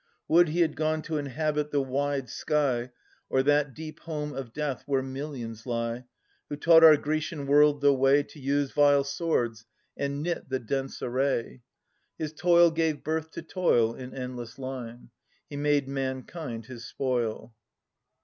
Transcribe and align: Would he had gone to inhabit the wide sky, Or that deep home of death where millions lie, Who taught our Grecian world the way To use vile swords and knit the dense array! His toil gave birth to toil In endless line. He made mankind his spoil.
Would 0.27 0.47
he 0.49 0.61
had 0.61 0.75
gone 0.75 1.03
to 1.03 1.19
inhabit 1.19 1.69
the 1.69 1.79
wide 1.79 2.27
sky, 2.27 2.89
Or 3.29 3.43
that 3.43 3.75
deep 3.75 3.99
home 3.99 4.33
of 4.33 4.51
death 4.51 4.81
where 4.87 5.03
millions 5.03 5.67
lie, 5.67 6.05
Who 6.49 6.55
taught 6.55 6.83
our 6.83 6.97
Grecian 6.97 7.45
world 7.45 7.81
the 7.81 7.93
way 7.93 8.23
To 8.23 8.39
use 8.39 8.71
vile 8.71 9.03
swords 9.03 9.63
and 9.95 10.23
knit 10.23 10.49
the 10.49 10.57
dense 10.57 11.03
array! 11.03 11.61
His 12.17 12.33
toil 12.33 12.71
gave 12.71 13.03
birth 13.03 13.29
to 13.33 13.43
toil 13.43 13.93
In 13.93 14.11
endless 14.15 14.57
line. 14.57 15.11
He 15.51 15.55
made 15.55 15.87
mankind 15.87 16.65
his 16.65 16.83
spoil. 16.83 17.53